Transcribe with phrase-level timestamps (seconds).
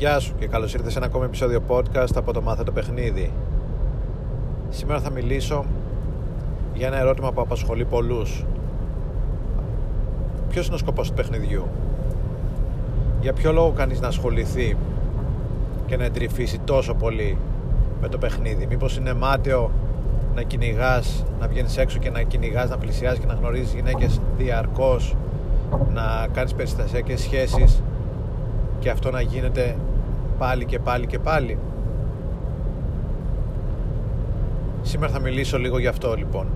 [0.00, 3.32] Γεια σου και καλώς ήρθες σε ένα ακόμη επεισόδιο podcast από το Μάθε το Παιχνίδι.
[4.68, 5.64] Σήμερα θα μιλήσω
[6.74, 8.44] για ένα ερώτημα που απασχολεί πολλούς.
[10.48, 11.66] Ποιος είναι ο σκοπός του παιχνιδιού;
[13.20, 14.76] Για ποιο λόγο κανείς να ασχοληθεί
[15.86, 17.38] και να εντρυφήσει τόσο πολύ
[18.00, 19.70] με το παιχνίδι; Μήπως είναι μάταιο
[20.34, 25.16] να κυνηγάς, να βγαίνεις έξω και να κυνηγάς, να πλησιάζεις και να γνωρίζεις γυναίκες διαρκώς,
[25.94, 27.82] να κάνεις περιστασιακές σχέσεις
[28.78, 29.76] και αυτό να γίνεται
[30.40, 31.58] πάλι και πάλι και πάλι.
[34.82, 36.46] Σήμερα θα μιλήσω λίγο γι' αυτό λοιπόν.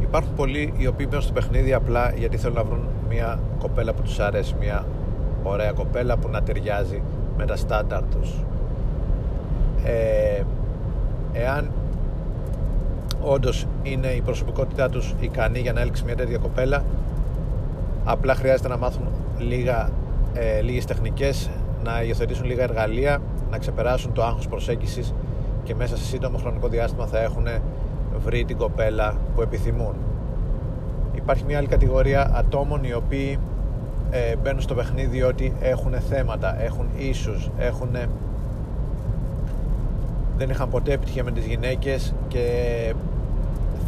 [0.00, 4.02] Υπάρχουν πολλοί οι οποίοι μπαίνουν στο παιχνίδι απλά γιατί θέλουν να βρουν μια κοπέλα που
[4.02, 4.86] τους αρέσει, μια
[5.42, 7.02] ωραία κοπέλα που να ταιριάζει
[7.36, 8.30] με τα στάνταρ τους.
[9.84, 10.42] Ε,
[11.32, 11.70] εάν
[13.20, 16.82] όντως είναι η προσωπικότητά τους ικανή για να έλξει μια τέτοια κοπέλα
[18.04, 19.08] απλά χρειάζεται να μάθουν
[19.38, 19.90] λίγα,
[20.34, 21.50] ε, λίγες τεχνικές
[21.84, 23.18] να υιοθετήσουν λίγα εργαλεία
[23.50, 25.14] να ξεπεράσουν το άγχος προσέγγισης
[25.64, 27.46] και μέσα σε σύντομο χρονικό διάστημα θα έχουν
[28.18, 29.94] βρει την κοπέλα που επιθυμούν.
[31.14, 33.38] Υπάρχει μια άλλη κατηγορία ατόμων οι οποίοι
[34.10, 37.96] ε, μπαίνουν στο παιχνίδι ότι έχουν θέματα, έχουν ίσους, έχουν
[40.36, 42.44] δεν είχαν ποτέ επιτυχία με τις γυναίκες και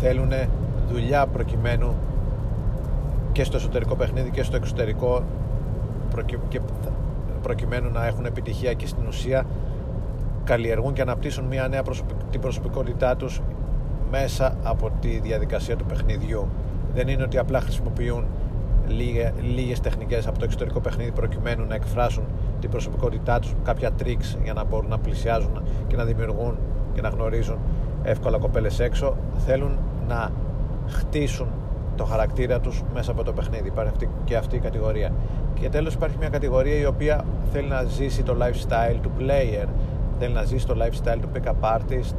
[0.00, 0.32] θέλουν
[0.90, 1.94] δουλειά προκειμένου
[3.32, 5.22] και στο εσωτερικό παιχνίδι και στο εξωτερικό
[6.48, 6.60] και
[7.46, 9.46] προκειμένου να έχουν επιτυχία και στην ουσία
[10.44, 11.82] καλλιεργούν και αναπτύσσουν μια νέα
[12.30, 13.40] την προσωπικότητά τους
[14.10, 16.48] μέσα από τη διαδικασία του παιχνιδιού.
[16.94, 18.24] Δεν είναι ότι απλά χρησιμοποιούν
[18.88, 22.24] λίγε, λίγες τεχνικές από το εξωτερικό παιχνίδι προκειμένου να εκφράσουν
[22.60, 26.58] την προσωπικότητά τους κάποια τρίξ για να μπορούν να πλησιάζουν και να δημιουργούν
[26.94, 27.58] και να γνωρίζουν
[28.02, 29.16] εύκολα κοπέλες έξω
[29.46, 30.32] θέλουν να
[30.88, 31.48] χτίσουν
[31.96, 33.68] το χαρακτήρα τους μέσα από το παιχνίδι.
[33.68, 35.12] Υπάρχει αυτή, και αυτή η κατηγορία
[35.60, 39.66] και τέλος υπάρχει μια κατηγορία η οποία θέλει να ζήσει το lifestyle του player.
[40.18, 42.16] Θέλει να ζήσει το lifestyle του pick-up artist.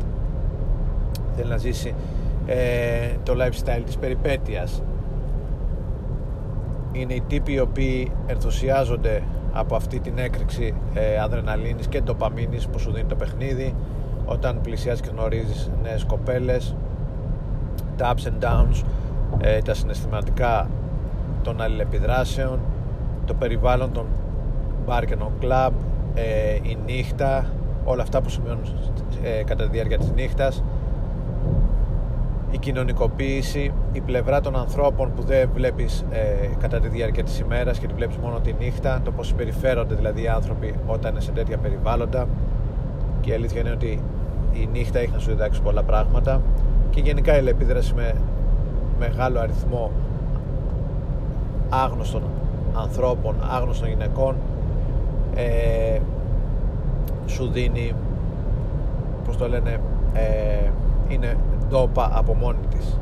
[1.35, 1.95] Θέλει να ζήσει
[2.45, 2.55] ε,
[3.23, 4.83] το lifestyle της περιπέτειας.
[6.91, 12.79] Είναι οι τύποι οι οποίοι ενθουσιάζονται από αυτή την έκρηξη ε, αδρεναλίνης και ντοπαμίνης που
[12.79, 13.75] σου δίνει το παιχνίδι.
[14.25, 16.75] Όταν πλησιάζεις και γνωρίζεις νέες κοπέλες
[17.95, 18.83] τα ups and downs
[19.41, 20.69] ε, τα συναισθηματικά
[21.43, 22.59] των αλληλεπιδράσεων
[23.27, 24.05] το περιβάλλον των
[24.87, 25.71] bar και των club
[26.13, 27.45] ε, η νύχτα
[27.83, 28.59] όλα αυτά που σημαίνουν
[29.23, 30.63] ε, κατά τη διάρκεια της νύχτας
[32.51, 37.79] η κοινωνικοποίηση, η πλευρά των ανθρώπων που δεν βλέπεις ε, κατά τη διάρκεια της ημέρας
[37.79, 41.31] και τη βλέπεις μόνο τη νύχτα, το πώς συμπεριφέρονται δηλαδή οι άνθρωποι όταν είναι σε
[41.31, 42.27] τέτοια περιβάλλοντα.
[43.21, 44.01] Και η αλήθεια είναι ότι
[44.53, 46.41] η νύχτα έχει να σου διδάξει πολλά πράγματα
[46.89, 48.13] και γενικά η επίδραση με
[48.99, 49.91] μεγάλο αριθμό
[51.69, 52.21] άγνωστων
[52.81, 54.35] ανθρώπων, άγνωστων γυναικών
[55.35, 55.99] ε,
[57.25, 57.93] σου δίνει
[59.25, 59.79] πώς το λένε
[60.13, 60.69] ε,
[61.07, 61.37] είναι
[61.69, 62.99] ντόπα από μόνη της.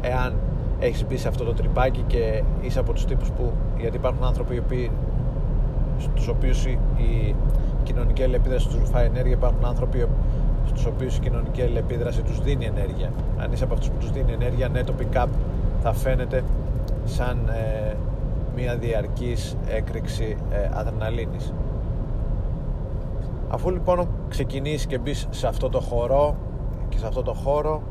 [0.00, 0.34] Εάν
[0.78, 3.52] έχεις μπει σε αυτό το τρυπάκι και είσαι από τους τύπους που.
[3.78, 4.90] Γιατί υπάρχουν άνθρωποι οι οποίοι,
[5.98, 7.34] στους οποίους η
[7.82, 10.06] κοινωνική αλληλεπίδραση τους φάει ενέργεια, υπάρχουν άνθρωποι
[10.66, 13.12] στους οποίους η κοινωνική αλληλεπίδραση τους δίνει ενέργεια.
[13.38, 15.28] Αν είσαι από αυτούς που τους δίνει ενέργεια, ναι, το pick-up
[15.82, 16.44] θα φαίνεται
[17.04, 17.96] σαν ε,
[18.60, 21.52] μια διαρκής έκρηξη ε, αδρεναλίνης.
[23.48, 26.36] Αφού λοιπόν ξεκινήσει και μπεις σε αυτό το χώρο
[26.88, 27.82] και σε αυτό το χώρο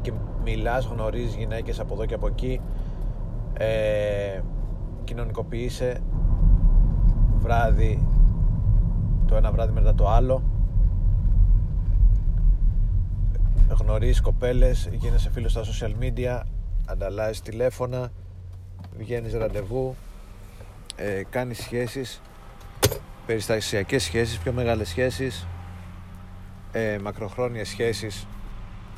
[0.00, 0.12] και
[0.44, 2.60] μιλάς, γνωρίζεις γυναίκες από εδώ και από εκεί
[3.52, 4.40] ε,
[5.04, 6.00] κοινωνικοποιείσαι
[7.38, 8.08] βράδυ
[9.26, 10.42] το ένα βράδυ μετά το άλλο
[13.80, 16.40] γνωρίζεις κοπέλες γίνεσαι φίλος στα social media
[16.86, 18.10] ανταλλάζεις τηλέφωνα
[18.98, 19.96] βγαίνεις ραντεβού
[20.96, 22.20] ε, κάνεις σχέσεις
[23.26, 25.46] περιστασιακές σχέσεις πιο μεγάλες σχέσεις
[26.72, 28.26] ε, μακροχρόνιες σχέσεις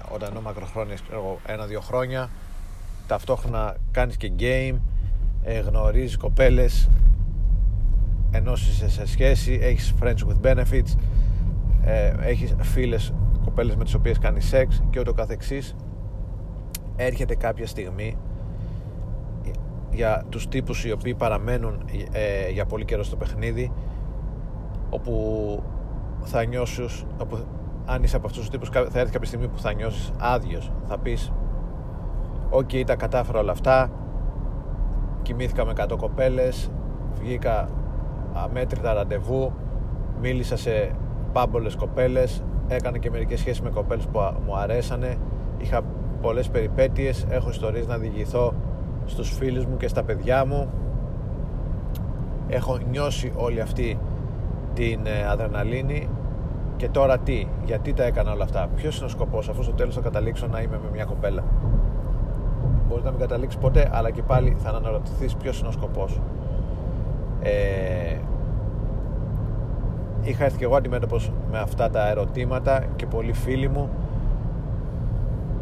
[0.08, 1.02] όταν εννοώ μακροχρόνιες
[1.46, 2.30] ένα-δύο χρόνια
[3.06, 4.78] ταυτόχρονα κάνεις και game
[5.42, 6.88] ε, γνωρίζεις κοπέλες
[8.30, 10.96] ενώ είσαι σε σχέση έχεις friends with benefits
[11.84, 13.12] ε, έχεις φίλες
[13.44, 15.76] κοπέλες με τις οποίες κάνεις σεξ και ούτω καθεξής.
[16.96, 18.16] Έρχεται κάποια στιγμή
[19.90, 23.72] για τους τύπους οι οποίοι παραμένουν ε, για πολύ καιρό στο παιχνίδι
[24.90, 25.62] όπου
[26.22, 27.04] θα νιώσεις
[27.86, 30.72] αν είσαι από αυτούς τους τύπους, θα έρθει κάποια στιγμή που θα νιώσεις άδειος.
[30.84, 31.32] Θα πεις:
[32.50, 33.90] Οκέι, οκέι, τα κατάφερα όλα αυτά.
[35.22, 36.70] Κοιμήθηκα με 100 κοπέλες.
[37.20, 37.68] Βγήκα
[38.32, 39.52] αμέτρητα ραντεβού.
[40.20, 40.90] Μίλησα σε
[41.32, 42.42] πάμπολλες κοπέλες.
[42.68, 45.16] Έκανα και μερικές σχέσεις με κοπέλες που μου αρέσανε.
[45.58, 45.82] Είχα
[46.20, 47.26] πολλές περιπέτειες.
[47.28, 48.54] Έχω ιστορίες να διηγηθώ
[49.06, 50.68] στους φίλους μου και στα παιδιά μου.
[52.48, 53.98] Έχω νιώσει όλη αυτή
[54.74, 56.08] την ε, αδρεναλίνη
[56.76, 59.94] και τώρα τι, γιατί τα έκανα όλα αυτά, ποιος είναι ο σκοπός, αφού στο τέλος
[59.94, 61.44] θα καταλήξω να είμαι με μια κοπέλα;
[62.88, 66.20] Μπορεί να μην καταλήξει ποτέ, αλλά και πάλι θα αναρωτηθείς ποιος είναι ο σκοπός.
[67.42, 68.16] Ε,
[70.22, 73.90] είχα έρθει και εγώ αντιμέτωπος με αυτά τα ερωτήματα και πολλοί φίλοι μου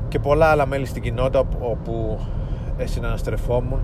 [0.09, 2.19] και πολλά άλλα μέλη στην κοινότητα όπου
[2.85, 3.81] συναναστρεφόμουν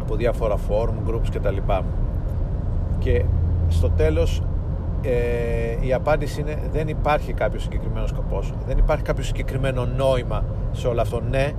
[0.00, 1.56] από διάφορα forum, groups κτλ.
[2.98, 3.24] Και
[3.68, 4.42] στο τέλος
[5.02, 10.88] ε, η απάντηση είναι δεν υπάρχει κάποιος συγκεκριμένος σκοπός δεν υπάρχει κάποιο συγκεκριμένο νόημα σε
[10.88, 11.52] όλο αυτό ναι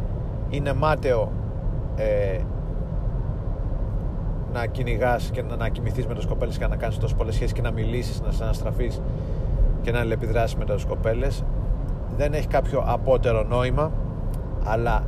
[0.50, 1.32] είναι μάταιο
[1.96, 2.40] ε,
[4.54, 7.54] να κυνηγάς και να, να κοιμηθείς με τι κοπέλε και να κάνεις τόσο πολλές σχέσεις
[7.54, 8.92] και να μιλήσεις, να σε αναστραφεί
[9.82, 11.28] και να αλληλεπιδράσεις με τι κοπέλε.
[12.18, 13.92] Δεν έχει κάποιο απότερο νόημα,
[14.64, 15.04] αλλά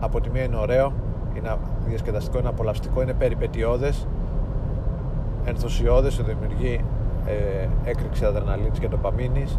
[0.00, 0.92] από τη μία είναι ωραίο,
[1.36, 1.56] είναι
[1.86, 4.06] διασκεδαστικό, είναι απολαυστικό, είναι περιπετειώδες,
[5.44, 6.84] ενθουσιώδες, δημιουργεί
[7.26, 9.58] ε, έκρηξη αδρεναλίνης και ντοπαμίνης.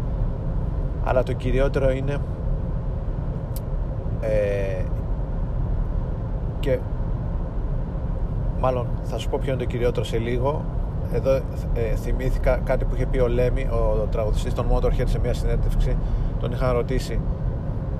[1.04, 2.18] Αλλά το κυριότερο είναι
[4.20, 4.82] ε,
[6.60, 6.78] και
[8.60, 10.64] μάλλον θα σου πω ποιο είναι το κυριότερο σε λίγο.
[11.12, 11.34] Εδώ
[11.74, 15.34] ε, θυμήθηκα κάτι που είχε πει ο Λέμι ο, ο τραγουδιστής των Motorhead σε μια
[15.34, 15.96] συνέντευξη.
[16.40, 17.20] Τον είχαν ρωτήσει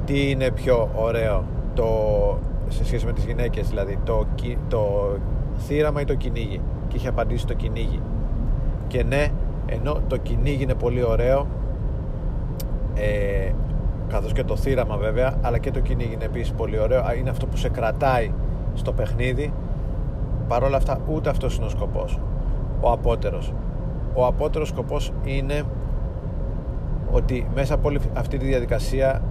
[0.05, 1.87] τι είναι πιο ωραίο το,
[2.69, 4.27] σε σχέση με τις γυναίκες δηλαδή το,
[4.69, 5.13] το
[5.59, 6.61] θύραμα ή το κυνήγι.
[6.89, 8.01] Και είχε απαντήσει το κυνήγι.
[8.87, 9.29] Και ναι
[9.67, 11.47] ενώ το κυνήγι είναι πολύ ωραίο
[12.95, 13.53] ε,
[14.09, 17.47] καθώς και το θύραμα βέβαια αλλά και το κυνήγι είναι επίσης πολύ ωραίο είναι αυτό
[17.47, 18.33] που σε κρατάει
[18.75, 19.53] στο παιχνίδι.
[20.49, 22.19] Παρόλα αυτά ούτε αυτός είναι ο σκοπός.
[22.81, 23.53] Ο απότερος.
[24.15, 25.63] Ο απότερος σκοπός είναι
[27.11, 29.23] ότι μέσα από όλη αυτή τη διαδικασία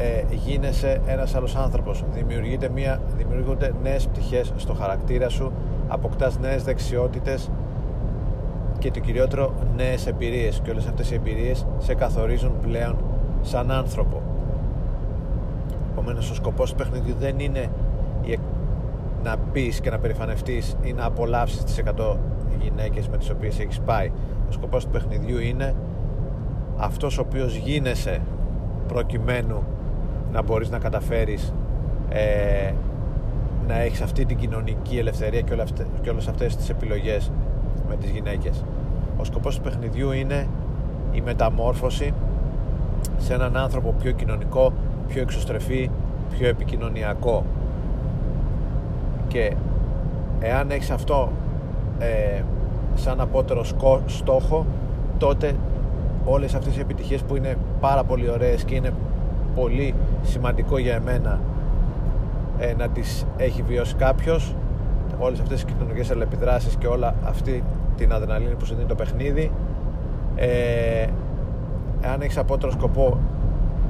[0.00, 2.04] ε, γίνεσαι ένας άλλος άνθρωπος.
[2.12, 5.52] Δημιουργείται μια, δημιουργούνται νέες πτυχές στο χαρακτήρα σου
[5.88, 7.50] αποκτάς νέες δεξιότητες
[8.78, 10.60] και το κυριότερο νέες εμπειρίες.
[10.64, 12.96] Και όλες αυτές οι εμπειρίες σε καθορίζουν πλέον
[13.42, 14.22] σαν άνθρωπο.
[15.92, 17.68] Επομένως ο σκοπός του παιχνιδιού δεν είναι
[19.22, 22.16] να πεις και να περηφανευτείς ή να απολαύσεις τις 100
[22.60, 24.10] γυναίκες με τις οποίες έχεις πάει.
[24.48, 25.74] Ο σκοπός του παιχνιδιού είναι
[26.76, 28.20] αυτός ο οποίος γίνεσαι
[28.88, 29.62] προκειμένου
[30.32, 31.52] να μπορείς να καταφέρεις
[32.08, 32.72] ε,
[33.68, 37.30] να έχεις αυτή την κοινωνική ελευθερία και, όλα αυτές, και όλες αυτές τις επιλογές
[37.88, 38.64] με τις γυναίκες.
[39.16, 40.46] Ο σκοπός του παιχνιδιού είναι
[41.12, 42.14] η μεταμόρφωση
[43.18, 44.72] σε έναν άνθρωπο πιο κοινωνικό
[45.08, 45.90] πιο εξωστρεφή
[46.30, 47.44] πιο επικοινωνιακό.
[49.28, 49.54] Και
[50.40, 51.28] εάν έχεις αυτό
[51.98, 52.42] ε,
[52.94, 53.64] σαν απότερο
[54.06, 54.66] στόχο
[55.18, 55.54] τότε
[56.24, 58.92] όλες αυτές οι επιτυχίες που είναι πάρα πολύ ωραίες και είναι
[59.54, 61.40] πολύ σημαντικό για εμένα
[62.58, 64.54] ε, να τις έχει βιώσει κάποιος.
[65.18, 67.64] Όλες αυτές τις κοινωνικές αλληλεπιδράσεις και όλα αυτή
[67.96, 69.52] την αδρεναλίνη που σου δίνει το παιχνίδι.
[70.36, 71.06] Ε,
[72.12, 73.18] αν έχεις απότερο σκοπό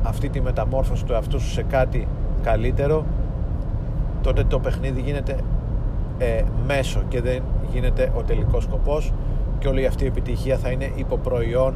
[0.02, 2.08] αυτή τη μεταμόρφωση του εαυτού σου σε κάτι
[2.42, 3.04] καλύτερο
[4.22, 5.36] τότε το παιχνίδι γίνεται
[6.18, 7.42] ε, μέσο και δεν
[7.72, 9.12] γίνεται ο τελικός σκοπός
[9.58, 11.74] και όλη αυτή η επιτυχία θα είναι υποπροϊόν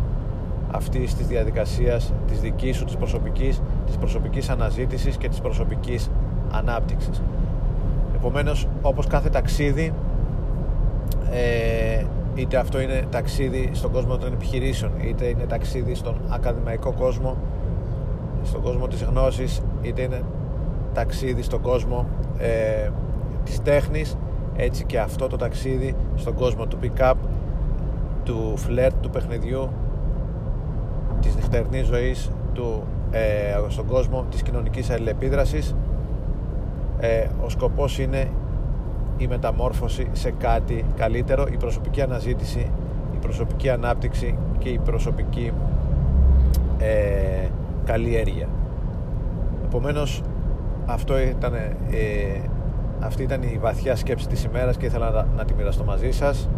[0.75, 6.11] αυτής της διαδικασίας της δικής σου, της προσωπικής, της προσωπικής αναζήτησης και της προσωπικής
[6.53, 7.23] ανάπτυξης.
[8.15, 9.93] Επομένως, όπως κάθε ταξίδι,
[11.31, 12.05] ε,
[12.35, 17.37] είτε αυτό είναι ταξίδι στον κόσμο των επιχειρήσεων, είτε είναι ταξίδι στον ακαδημαϊκό κόσμο,
[18.43, 20.23] στον κόσμο της γνώσης, είτε είναι
[20.93, 22.07] ταξίδι στον κόσμο
[22.38, 22.90] ε,
[23.45, 24.16] της τέχνης,
[24.57, 27.14] έτσι και αυτό το ταξίδι στον κόσμο του pick-up,
[28.25, 29.71] του φλερτ, του παιχνιδιού,
[31.54, 33.20] της νυχτερινής ζωής του, ε,
[33.68, 35.75] στον κόσμο της κοινωνικής αλληλεπίδρασης
[36.99, 38.28] ε, ο σκοπός είναι
[39.16, 42.70] η μεταμόρφωση σε κάτι καλύτερο η προσωπική αναζήτηση
[43.14, 45.52] η προσωπική ανάπτυξη και η προσωπική
[46.78, 47.49] ε,
[47.84, 48.49] καλλιέργεια.
[49.64, 50.23] Επομένως
[50.87, 51.70] αυτό ήταν ε,
[53.00, 56.49] αυτή ήταν η βαθιά σκέψη της ημέρας και ήθελα να, να τη μοιραστώ μαζί σας.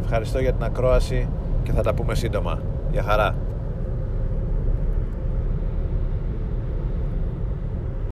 [0.00, 1.28] Ευχαριστώ για την ακρόαση
[1.62, 2.58] και θα τα πούμε σύντομα.
[2.90, 3.34] Γεια χαρά